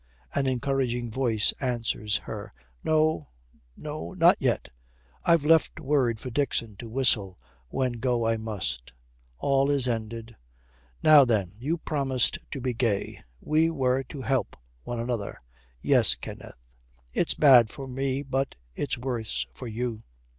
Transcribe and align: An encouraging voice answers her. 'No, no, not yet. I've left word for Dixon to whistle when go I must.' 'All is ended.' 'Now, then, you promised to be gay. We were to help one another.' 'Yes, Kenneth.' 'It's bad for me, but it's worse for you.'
An 0.33 0.47
encouraging 0.47 1.11
voice 1.11 1.51
answers 1.59 2.17
her. 2.25 2.51
'No, 2.83 3.29
no, 3.77 4.13
not 4.13 4.35
yet. 4.39 4.69
I've 5.23 5.45
left 5.45 5.79
word 5.79 6.19
for 6.19 6.31
Dixon 6.31 6.75
to 6.77 6.89
whistle 6.89 7.37
when 7.69 7.91
go 7.91 8.25
I 8.25 8.37
must.' 8.37 8.93
'All 9.37 9.69
is 9.69 9.87
ended.' 9.87 10.35
'Now, 11.03 11.23
then, 11.23 11.51
you 11.59 11.77
promised 11.77 12.39
to 12.49 12.59
be 12.59 12.73
gay. 12.73 13.21
We 13.41 13.69
were 13.69 14.01
to 14.05 14.23
help 14.23 14.57
one 14.81 14.99
another.' 14.99 15.37
'Yes, 15.83 16.15
Kenneth.' 16.15 16.73
'It's 17.13 17.35
bad 17.35 17.69
for 17.69 17.85
me, 17.87 18.23
but 18.23 18.55
it's 18.73 18.97
worse 18.97 19.45
for 19.53 19.67
you.' 19.67 20.01